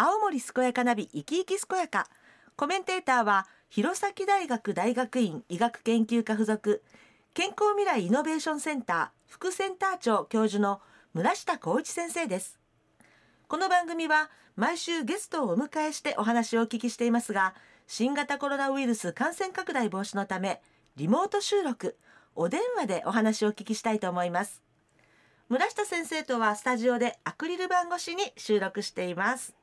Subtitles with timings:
[0.00, 2.08] 青森健やかナビ生き生き健やか。
[2.54, 6.84] コメンテーターは弘前大学大学院医学研究科附属。
[7.34, 10.80] 健康未来イノベーションセンター副センター長教授の
[11.14, 12.60] 村下光一先生です。
[13.48, 17.56] この番組は毎週ゲストをお迎えしてお話をお聞きしていますが
[17.88, 20.62] 新型コロナウイルス感染拡大防止のため
[20.94, 21.96] リモート収録
[22.36, 24.62] お電話でお話をお聞きしたいと思います。
[25.48, 29.57] 村下先生とはスタジオでアクリル板越しに収録しています。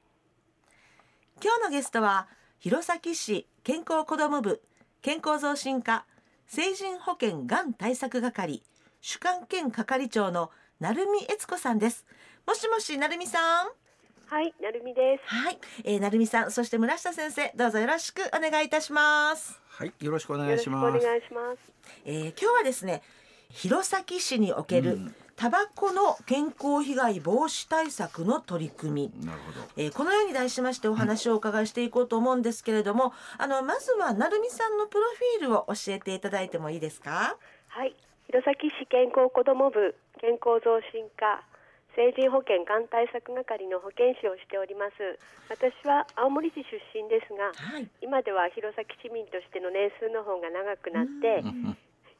[1.43, 2.27] 今日のゲストは
[2.59, 4.61] 弘前市健康子ども部
[5.01, 6.05] 健康増進課
[6.47, 8.63] 成人保険がん対策係
[9.01, 10.49] 主幹兼係長の
[10.79, 12.05] 成美悦子さんです
[12.47, 13.67] もしもし成美さん
[14.27, 15.23] はい、なるみです。
[15.27, 21.05] はい、えー、成美さんそして村下先生どうぞよろしくお願いいたします、はい、よろしくお願いしよろしくお願ます。
[21.05, 21.57] いします。
[22.05, 23.03] えー、今日はですね
[23.49, 29.67] 弘前市におけるうんタバコの健康被害防止対策の取り組みなるほど。
[29.75, 35.03] えーこのように題しましてお話をお伺いしていこうと思うんですけれども、あのまずは成美さんのプロ
[35.39, 37.35] フィールを教えていただいてもいいですか？
[37.67, 37.93] はい、
[38.27, 41.43] 弘前市健康子ども部健康増進課
[41.95, 45.19] 成人保険がん対策係の保健師をしております。
[45.49, 47.87] 私は青森市出身ですが、はい。
[48.01, 51.43] 今では弘前市民としての年数の方が長くなって、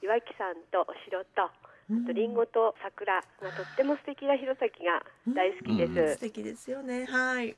[0.04, 1.48] 岩木山とお城と。
[1.90, 6.16] リンゴと桜がとっても素敵な弘前が大好きです。
[6.16, 7.06] 素敵ですよね。
[7.06, 7.56] はい。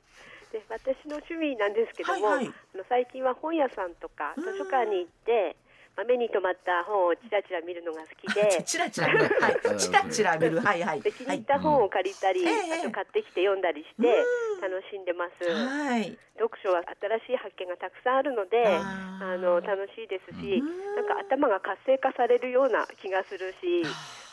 [0.52, 2.54] で私の趣味なんですけども、はいはい
[2.88, 5.56] 最近は本屋さんとか図書館に行って、
[5.98, 9.26] まあ、目に留まった本をちらちら見るのが好きで チラチラ見る。
[9.42, 9.58] はい。
[9.76, 10.60] チラチラ見る。
[10.60, 11.02] はいはい。
[11.02, 11.36] で気にはい。
[11.38, 14.24] 入った本を借りたり、うんええあと買ってきて読んだりして
[14.62, 15.50] 楽しんでます。
[15.50, 16.16] はい。
[16.38, 23.82] 読書は新しい発見がたくさんあるのであの楽しいですしうんなんか頭が活性化されるような気がするし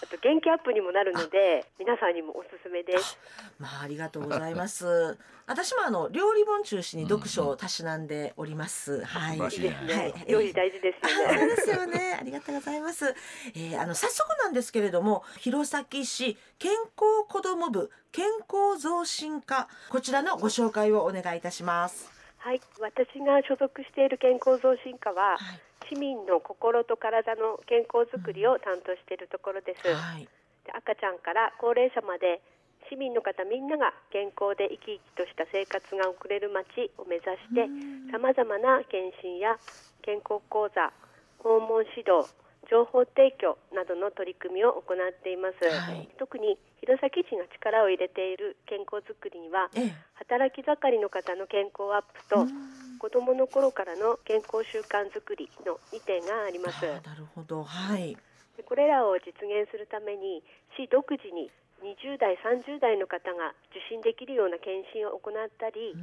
[0.03, 3.17] あと元気アップにもなるので皆さんにもおすすめです。
[3.59, 5.17] まあありがとうございます。
[5.47, 9.03] 私もあの料理本中心に読書をたしなんでおります。
[9.03, 9.37] はい。
[9.37, 11.37] 素晴らしいいいですね、はい料理大事ですあよね。
[11.39, 12.17] そうですよね。
[12.19, 13.15] ありがとうございます。
[13.55, 22.11] えー、あの早速なんですけれども、弘前市健康子ども部健康増進課こちらのご紹介をお願いいたします。
[22.37, 30.27] はい、私が所属している健康増進課は、はい市民の心と体の健康づくりを担当しているところです、はい。
[30.65, 32.41] で赤ちゃんから高齢者まで
[32.89, 37.69] 市民の方みんなが健康で生き生きとした生活が送れる街を目指して
[38.11, 39.57] さまざまな検診や
[40.05, 40.93] 健康講座
[41.41, 42.29] 訪問指導
[42.69, 46.09] 情報提供などの取り組みを行っています、はい。
[46.17, 49.93] 特に弘前市が力を入れている健康づくりにはええ。
[50.15, 52.49] 働き盛りの方の健康アップと
[53.05, 57.61] 子どもの頃からの健康習慣づくりの2点がありますなるほど。
[57.61, 58.17] はい。
[58.57, 60.41] でこれらを実現するために
[60.73, 61.53] 市独自に
[61.85, 65.93] 20代30代の方が受診できるような検診を行ったり。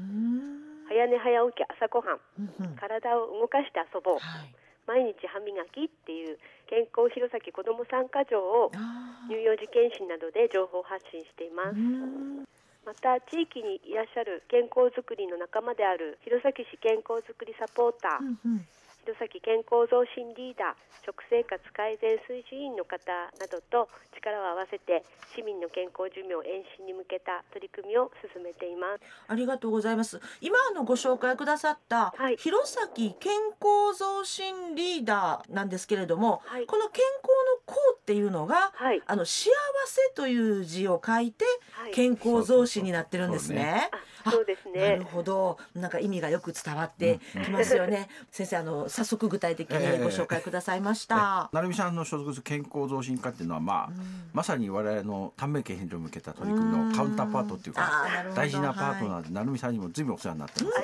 [0.86, 4.54] 早寝早起き朝ごはんうんうん体を動かして遊ぼうはい。
[4.86, 6.38] 毎日歯磨きっていう
[6.70, 12.61] 健康弘前子ども参加条をあ乳幼児検診などで情報発信しています。
[12.84, 18.66] また地域にいらっしゃる健康づくりの仲間である弘前市健康づくりサポーター、うんうん。
[19.02, 25.02] 弘前健康増進リーダー食生活改善推進員の方などと力を合わせて
[25.34, 30.20] 市民の健康寿命延伸に向けた取り組みを進めていますありがとうございます。
[30.40, 32.62] 今あのご紹介くださった、はい弘
[32.94, 37.28] 前健康増進リーダーなんですけれども、はいこの健康
[37.58, 39.02] の康っていうのが、はい。
[39.06, 39.50] あの幸
[39.86, 41.92] せという字を書いてはい。
[41.92, 43.90] 健康増進になってるんですね。
[44.24, 48.08] あそうですなるねほど、なんか意味がよく伝わってきますよね。
[48.30, 51.50] 先生あの早速具体的にご紹介くださいました。
[51.52, 53.90] 成美さんの所属する健康増進課っていうのは、まあ、
[54.32, 57.90] まさに我々の短命健診療に向けた取り組みのカウンターパートっていうか
[58.34, 60.76] 大事なパートナーで、成美さんにも随分お世話になってます。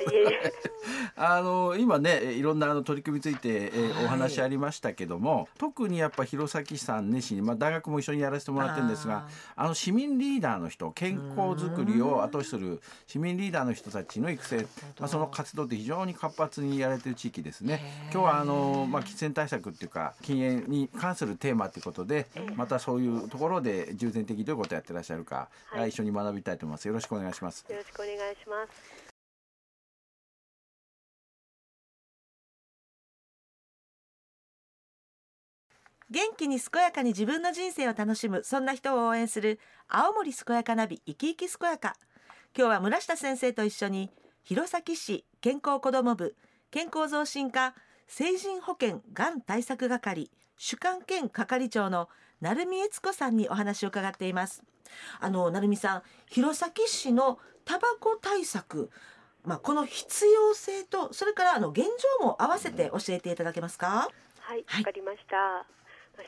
[1.15, 4.05] あ の今ねいろんなあの取り組みについて、えーはい。
[4.05, 14.67] お話ありましたけども特にやっぱ弘前さん熱心に、まあ、大学も一緒にやらせてもらってるんですがあの市民リーダーの人健康づくりを後押しする市民リーダーの人たちの育成、
[14.99, 17.81] まあ、その活動って非常に活発にやられてる地域ですね。
[18.11, 25.89] 今日はあの、まあ、喫煙対策っていうか禁煙に関するテーマということでまたそういうところで重点的にどういうことをやってらっしゃるか、はい。
[25.89, 26.87] 一緒に学びたいと思います。
[26.87, 27.65] よろしくお願いします。
[27.69, 28.98] よろしくお願いします
[36.11, 41.95] 元気に健やかに自分の人生を楽しむそんな人を応援する青森健やかナビ生き生き健やか
[42.57, 44.09] 今日は村下先生と一緒に
[44.43, 46.35] 弘前市健康子ども部
[46.71, 47.75] 健康増進課
[48.07, 52.09] 成人保険がん対策係主幹兼係長の
[52.41, 54.63] 成美悦子さんにお話を伺っています
[55.19, 58.89] あの成美さん弘前市のタバコ対策
[59.45, 61.85] まあ、この必要性とそれからあの現
[62.19, 64.09] 状も合わせて教えていただけますか？
[64.41, 65.78] はい、はいわかりました。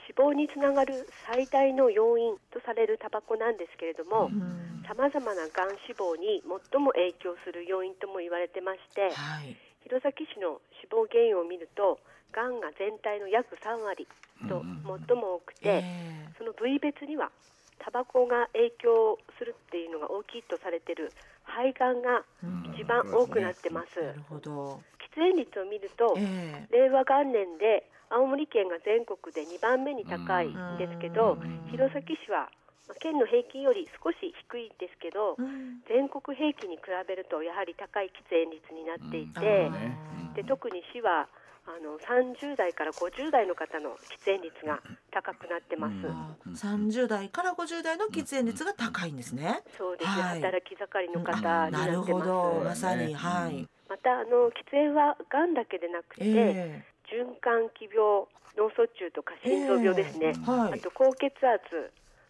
[0.08, 9.56] 死亡につながる最大の要因とされるタバコなんですけれども、うんさまざまながん死亡に最も影響する要因とも言われてまして、はい。
[9.88, 12.00] 弘前市の死亡原因を見ると、
[12.34, 14.08] がんが全体の約3割
[14.50, 14.64] と
[15.08, 17.32] 最も多くて、えその部位別には
[17.80, 21.12] タバコが影響するっていうのが大きいとされている
[21.44, 24.02] 肺がんがうん一番多くなってます。
[24.02, 24.82] なるほど。
[25.12, 30.78] 喫煙率を見ると、え令和元年で青森県が全国で2番目に高いん。
[30.78, 31.72] ですけどうん。
[31.72, 32.52] 弘前市は
[32.88, 35.80] まあ県の平均より少し低いんですけどうん。
[35.88, 41.28] 全国平均に比べるとやはり高い喫煙率になっていあてーで特に市は
[41.68, 44.80] あの30代から50代の方の喫煙率が
[45.12, 46.08] 高くなってます。
[46.08, 46.12] うん。
[46.12, 49.62] あ30代から50代の喫煙率が高いんですね。
[49.78, 50.42] そうです、はい。
[50.42, 52.32] 働き盛りの方なるなってます。
[52.32, 53.68] ほど、まさに、うんはい。
[53.92, 56.80] またあの喫煙はがんだけでなくて、え
[57.12, 58.24] 循環器病
[58.56, 60.80] 脳卒中とか心臓病ですね、えはい。
[60.80, 61.60] あと高血圧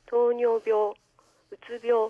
[0.09, 0.97] 糖尿病
[1.53, 2.09] うつ病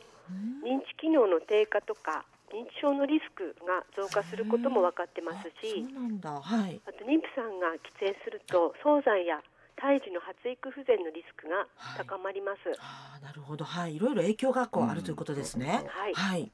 [0.63, 5.83] 認知機能の低下とか認知症のリスクが増加することも分かってますあし。
[5.83, 6.79] はい。
[6.87, 9.43] あと妊婦さんが喫煙すると早産や
[9.75, 11.67] 胎児の発育不全のリスクが
[11.99, 15.83] 高まります、ああ、なるほど、はい、いろいろ影響がこううんあるということですね。
[15.91, 16.13] はい。
[16.13, 16.51] はい。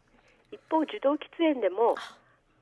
[0.50, 1.96] 一方受動喫煙でも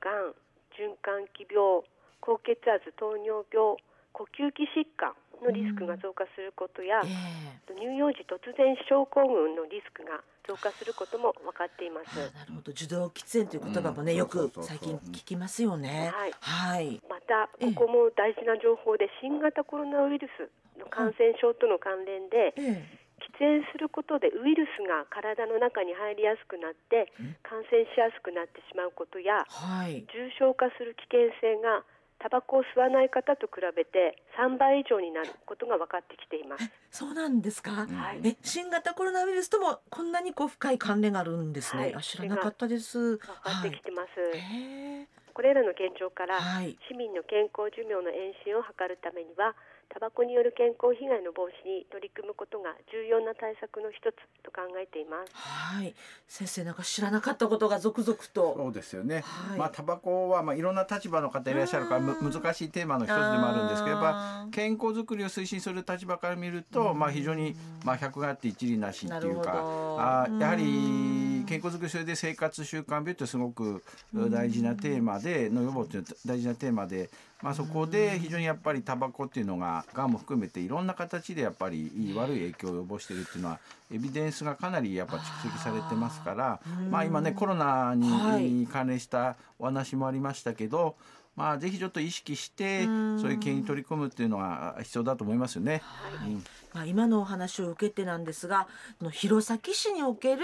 [0.00, 0.34] がん
[0.76, 1.82] 循環器病
[2.20, 3.76] 高血圧糖尿病
[4.12, 5.12] 呼吸器疾患
[5.42, 7.74] のリスクが増加することや、ええ。
[7.76, 12.16] 乳幼児突然死症候群のリスクが増加することも分かっています。
[12.16, 14.18] なるほど、受動喫煙という言葉もね、うん。
[14.18, 16.10] よく最近聞きますよね。
[16.14, 16.32] はい。
[16.40, 17.00] はい。
[17.08, 20.48] またここも大事な情報で新型コロナウイルス
[20.80, 30.04] の感染症との関連でええ喫煙することでウイルスが体の中に入りやすくなって感染しやすくなってしまうことやはい。
[30.12, 31.84] 重症化する危険性が
[32.18, 36.64] タバコを吸わない方と比べて3倍以上になることが分かってきています。
[36.90, 37.84] そうなんですか？
[37.84, 41.82] はいえ、新型コロナウイルスともこんなにこう深い関連があるんですね。
[41.82, 43.16] はいあ知らなかったです。
[43.16, 44.08] 分かってきてます。
[44.20, 45.06] はい。
[45.34, 46.78] これらの現状からはい。
[46.88, 49.54] 市民の健康寿命の延伸を図るためには
[49.88, 55.32] タバコによる健康被害の防止に取り組むことが重要な対策の一つと考えています。
[55.32, 55.94] はい。
[56.28, 58.54] 先生なんか知らなかったことが続々と。
[58.56, 59.22] そうですよね。
[59.24, 67.54] はいまあタバコはまあいろんな立場の方いらっしゃるから難しいテーマの一つでもあるんですけど、やっぱ健康づくりを推進する立場から見ると、まあ非常に
[67.84, 73.82] まあ百があって一理なしっていうか、どあーやはうんり健康づくりそれで生活習慣病ってすごく
[74.14, 77.10] 大事なテーマでの予防っていう大事なテーマで、
[77.42, 83.60] まあそこで非常にやっぱりタバコっていうのががんも含めていろんな形でやっぱりいい悪い影響を及ぼしているっていうのは
[83.92, 86.60] エビデンスがかなりやっぱ蓄積されてますから、
[86.90, 88.66] まあ今ねコロナにはい。
[88.66, 90.96] 関連したお話もありましたけど、
[91.36, 93.20] まあぜひちょっと意識してうん。
[93.20, 95.82] そういう経営に取り組むっていうのが必要だと思いますよね。
[96.26, 96.44] うん。
[96.72, 98.66] まあ、今のお話を受けてなんですが
[99.10, 100.42] 弘前市における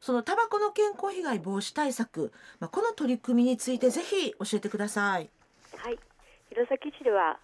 [0.00, 5.28] そのタバコの健康被害防止対策、まあ、この取り組みについてぜひ教えてください。
[5.76, 5.98] はい、
[6.50, 7.38] 弘前市では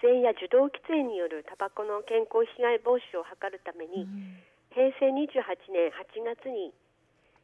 [0.00, 4.06] 煙や受動喫煙によるタバコの健康被害防止を図るために、
[4.70, 5.42] 平成28
[5.74, 6.72] 年8月に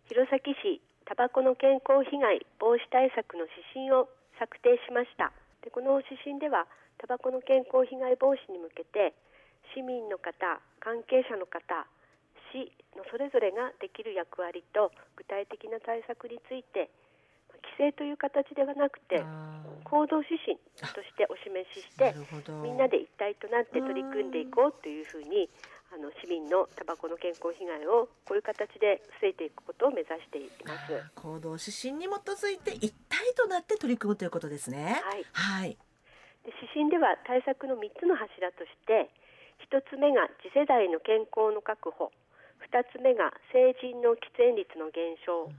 [0.06, 4.08] 弘前市タバコの健康被害防止対策の指針を
[4.38, 5.32] 策定しました。
[5.62, 6.66] でこの指針では
[6.98, 9.14] タバコの健康被害防止に向けて
[9.74, 11.88] 市民の方関係者の方
[12.54, 16.88] 市のそれぞれができる役割と具体的な対策について
[17.50, 20.56] まあ規制という形ではなくてあ行動指針
[20.94, 22.14] としてお示しして
[22.62, 25.50] みんなで一体となって取り組んでいこうというふうに
[25.94, 30.90] あの市民のタバコの健康被害をこういう形で防いでいくことを目指しています。
[31.14, 34.98] 行動指針に基づいて一体となって取り組むということですね。
[35.04, 35.78] はい、はい。
[36.42, 39.06] で指針では対策の3つの柱として
[39.70, 42.10] 1つ目が次世代の健康の確保
[42.72, 45.50] 2つ目が成人の喫煙率の減少。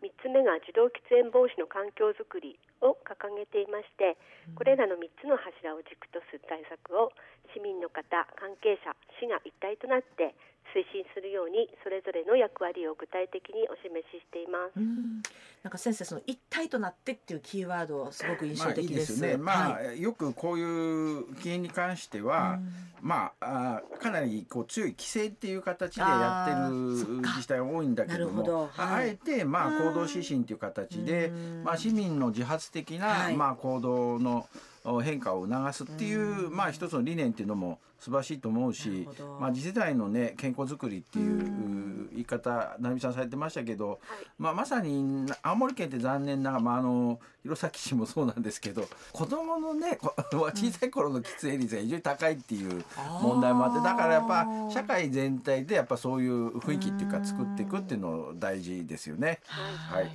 [0.00, 4.16] 3つ目が受動喫煙防止の環境づくりを掲げていまして
[4.56, 7.12] これらの3つの柱を軸とする対策を
[7.54, 8.04] 市民の方
[8.38, 10.34] 関係者市が一体となって
[10.70, 14.78] 推進するようにそれぞれの役割を具体的にお示ししています。
[14.78, 15.22] うん。
[15.62, 19.12] なんか先生その一体となってっていうキーワードすごく印まあいい象的です。
[19.12, 19.36] ですね。
[19.36, 22.60] まあ、はいよくこういう経営に関しては、
[23.02, 28.70] まああかなりこう強い規制っていう形でやってある自治体が多いんだけどもはい。
[28.76, 29.88] ああえてまあうん。
[29.88, 31.64] 行動指針っていう形でうん。
[31.64, 33.36] まあ市民の自発発的な、はい。
[33.36, 34.46] まあ、行動の
[34.79, 39.06] お変化を促すっていう、まあ、一つの理念っていうのも素晴らしいと思うし
[39.38, 44.00] まあ、次世代の、ね、健康づくりっていう言い方成美さんされてましたけど、
[44.38, 50.14] まあ、まさに青森県って残念ながら、まあ、あの弘前市もそうなんですけど子どものねこ
[50.54, 52.84] 小さい頃の喫煙率が非常に高いっていう
[53.22, 59.40] 問題もあってだからやっぱ社会全体でやっぱそういう雰囲気っていうか作っていくっていうの大事ですよね。
[59.46, 60.10] はい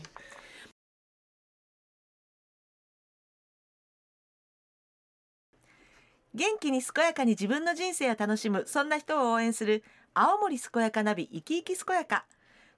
[6.36, 12.26] 元気に健やかに自分の人生を楽しむそんな人を応援する青森健やかナビ生き生き健やか。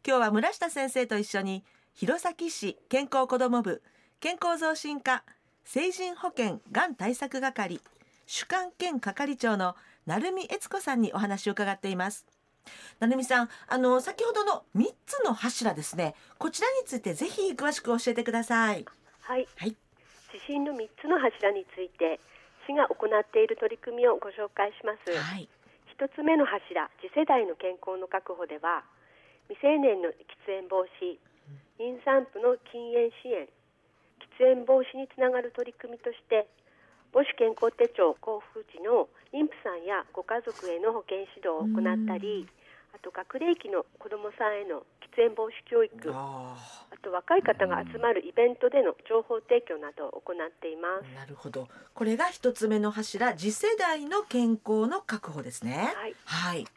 [0.05, 1.63] 今日は村下先生と一緒に
[1.95, 3.81] 弘前市健康子ども部
[4.19, 5.23] 健康増進課
[5.65, 7.81] 成人保険がん対策係
[8.27, 12.27] 主幹兼係長の成美悦子さんにお話を伺っています。
[12.99, 16.13] 成美さんあの先ほどの3つの柱ですね。
[16.37, 18.85] こちらについてぜひ詳しく教えてください。
[19.21, 19.75] はい、はい。
[20.31, 22.19] 指針の3つの柱について
[22.67, 25.07] 市が行っている取り組みをご紹介します。
[25.07, 25.47] はい。
[25.87, 28.83] 一つ目の柱、次世代の健康の確保では、
[29.47, 30.13] 未成年の喫
[30.45, 31.15] 煙防止、
[31.79, 33.47] 妊産婦の禁煙支援、
[34.37, 36.45] 喫煙防止につながる取り組みとして、
[37.15, 42.45] 母子健康手帳交付時の妊婦さんやご家族への保健指導を行ったり、
[42.93, 45.95] あと学齢期の子どもさんへの喫煙防止教育、
[47.01, 51.05] と若い方が集まるイベントでの情報提供などを行っています。
[51.05, 51.67] ーなるほど。
[51.93, 55.93] これが一つ目の柱次世代の健康の確保ですね。
[55.95, 56.15] はい。
[56.25, 56.67] はい。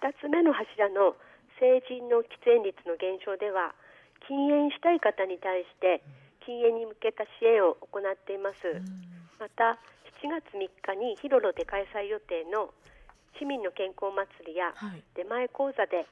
[0.00, 1.16] 2つ目の柱の
[1.60, 3.74] 成人の喫煙率の減少では
[4.26, 6.02] 禁煙したい方に対して
[6.44, 8.80] 禁煙に向けた支援を行っています。
[9.38, 9.78] また
[10.20, 12.72] 7月3日に広ロで開催予定の
[13.38, 15.02] 市民の健康祭りやはい。
[15.16, 16.06] 出前講座で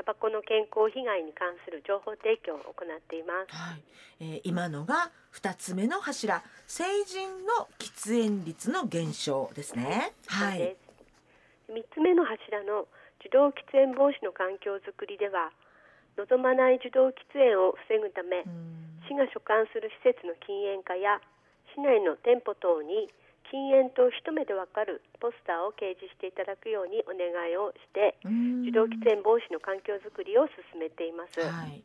[0.00, 3.52] タバコの健康被害に関する情報提供を行っています。
[3.52, 3.84] はい、
[4.20, 6.42] えー今のが二つ目の柱。
[6.66, 10.16] 成人の喫煙率の減少ですね。
[10.26, 10.58] はい。
[10.58, 10.76] で
[11.68, 11.72] す。
[11.72, 12.88] 3つ目の柱の
[13.20, 15.52] 受動喫煙防止の環境づくりでは
[16.16, 19.04] 望まない受動喫煙を防ぐためうん。
[19.04, 21.20] 市が所管する施設の禁煙化や
[21.76, 23.12] 市内の店舗等に
[23.50, 28.49] 禁煙と一目でわかるポスターを掲示していただくようにお願いをしてうん
[28.84, 31.84] 受動喫煙防止の環境づくりを進めています、はい。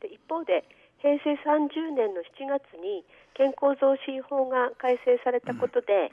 [0.00, 0.64] で一方で
[1.02, 6.12] 平成30年の7月に健康増進法が改正されたことで、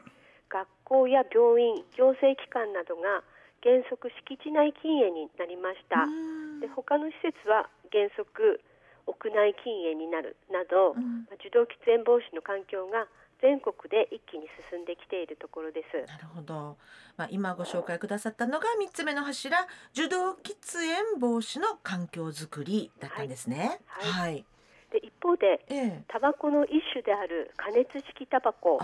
[0.50, 3.22] 学校や病院行政機関などが
[3.62, 6.04] 原則敷地内禁煙になりました。
[6.04, 6.60] うん。
[6.60, 8.60] で他の施設は原則
[9.06, 11.30] 屋内禁煙になるなど、うん。
[11.30, 13.06] まあ受動喫煙防止の環境が
[13.42, 16.08] 全国で一気に進んできているところです。
[16.08, 16.78] なるほど、
[17.18, 23.80] まあ、今ご紹介くださったのが三つ目の柱受動喫煙防止の環境づくりだったんですね。
[23.88, 24.12] はい。
[24.12, 24.46] はい、
[24.92, 26.04] で一方でええ。
[26.08, 28.80] タバコの一種である加熱式タバコ。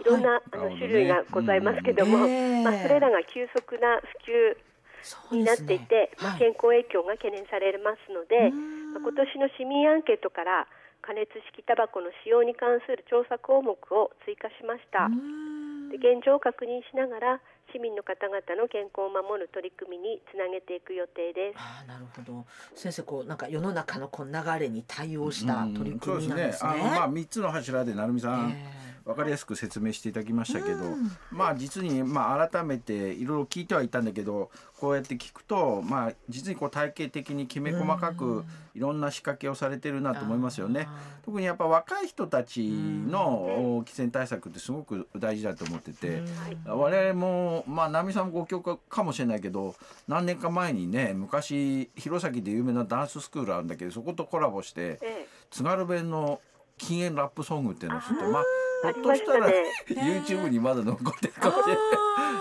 [0.00, 0.42] いろんな、はい。
[0.52, 6.38] あの種類がございますけども、うんええまあ、それらが急速な普及になっていて、ねはい。
[6.38, 8.94] 健康影響が懸念されますので、うん。
[8.94, 10.66] まあ今年の市民アンケートから
[11.02, 15.06] 加熱式タバコの使用に関する調査項目を追加しました。
[15.06, 17.40] うんで現状を確認しながら
[17.72, 21.56] 市民の方々の健康を守る取り組みにつなげていく予定です。
[21.56, 26.70] あーなるほど先生こうなんか世の中のこう流れに対応した取り組みなんそうですね。
[26.70, 31.10] あのまあ三つの柱で成美さん、えわかりやすく説明していただきましたけど、うん。
[31.30, 38.16] まあ実にまあ改めていろいろ聞いてはいたんだけどこうやって聞くとまあ実にこう体系的にきめ細かうん。
[38.16, 40.88] くいろんな仕掛けをされてるなと思いますよね。
[40.88, 46.22] あ特にやっぱ若い人たちの喫煙対策ってすごく大事だと思ってーて。
[46.66, 46.78] うん。
[46.78, 49.74] 我々もまあ奈美さんもご教科かもしれないけど
[50.06, 56.42] 何年か前にね昔弘前で有名なダンススクールあるんだけどそことコラボしてえ津軽弁の
[56.76, 59.50] 禁煙ラップソングっていうのを知ってまああひょっとしたら、
[59.88, 61.82] YouTube にまだ残ってるかもしれない。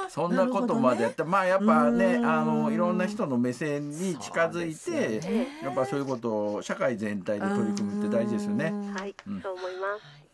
[0.10, 5.48] そんなことまでやって、まあやっぱねうんあのいろんな人の目線に近づいて、ね。
[5.64, 8.72] やっぱそういうことを社会全体で取り組むって大事ですよね。
[8.74, 8.94] うん。
[8.94, 9.42] はい、うん。
[9.42, 10.28] そう思います。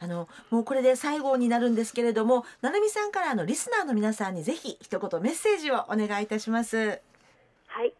[0.00, 7.00] あのもうこれで最後になるんですけれども、なるみさんからあのリスナーの皆さんにぜひ一言メッセージをお願いいたします。
[7.66, 7.94] はい。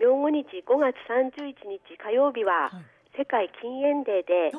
[0.00, 2.96] 明後日5月31日火曜日は、はい。
[3.18, 4.52] 世界禁煙デーで、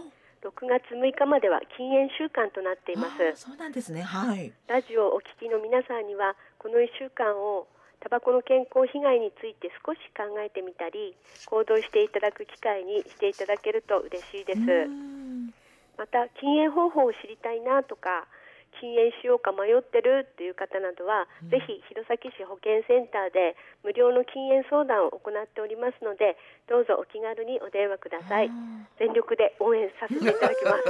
[0.44, 3.48] 6月6日までは禁煙週間となっています。
[3.48, 4.02] そうなんですね。
[4.02, 4.54] はい。
[4.68, 7.68] ラジオをお聞きの皆さんには、この1週間を
[8.00, 11.16] タバコの健康被害について少し考えてみたり、
[11.46, 14.60] 行動していただく機会にしていただけると嬉しいです。
[14.60, 15.54] うん
[15.98, 18.28] また禁煙方法を知りたいなとか
[18.80, 26.38] 禁煙しようか迷ってるっていう方などは、うん、ぜひ弘前市保健センターで無料の禁煙相談を行っておりますので
[26.70, 28.52] どうぞお気軽にお電話ください。
[29.00, 30.84] 全力で応援させていただきます。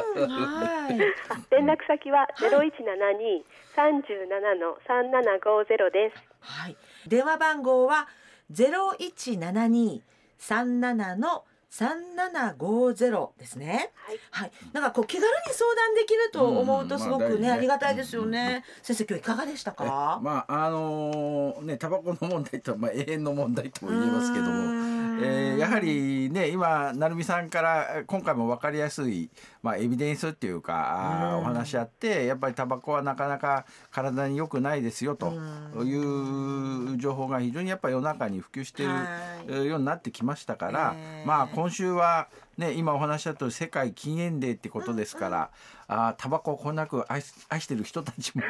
[1.52, 8.08] 連絡先は0172-37の3750です、はい、電話番号は
[8.52, 13.92] 0172-37の3750ですね。
[13.96, 14.20] はい。
[14.32, 14.52] はい。
[14.74, 18.64] なんかこう気軽に相談できると思うとすごくね、ありがたいですよね。
[18.82, 20.20] 先生今日いかがでしたか？
[20.24, 24.98] まああのー、ねタバコの問題とまあ永遠の問題とも言えますけども。
[25.20, 29.30] えー、やはりね今成美さんから今回も分かりやすい、
[29.64, 35.34] まあ、エビデンスっていうか、うお話あってやっぱりタバコはなかなか体に良くないですよと
[35.84, 38.92] いう情報が非常にやっぱ世の中に普及している
[39.48, 42.28] ようになってきましたから、まあ今週は
[42.58, 45.52] ね、今お話しったとおり世界禁煙デーってことですから、
[45.90, 48.42] うんうん、あタバコをこんなく愛愛してる人たちも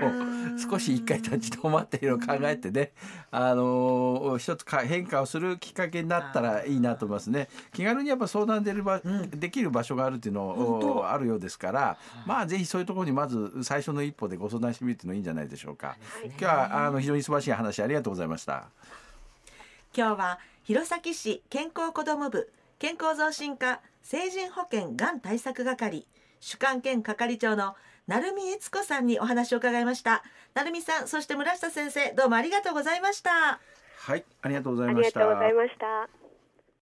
[0.58, 2.94] 少し一回立ち止まっているのを考えてね、
[3.32, 7.50] あのー、一つか変化をするきっかけになったらいいなと思いますね。
[7.74, 15.98] 気軽にやっぱ相談でる場、うん、できる場所があるっていうのあるようですから、まあぜひそういうところにまず最初の一歩でご相談してみるっていうのいいんじゃないでしょうか。
[16.24, 18.70] 今日はあの非常に素晴らしい話ありがとうございました。
[19.94, 26.06] 今日は弘前市健康子ども部健康増進課成人保険がん対策係
[26.42, 30.24] 主幹兼係長の成美悦子さんにお話を伺いました。
[30.56, 33.62] 成美さんそして村下先生どうもありがとうございました。
[33.98, 35.22] はいありがとうございました。
[35.22, 36.27] ありがとうございました